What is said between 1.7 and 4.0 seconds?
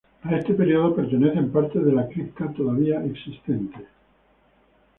de la cripta todavía existente.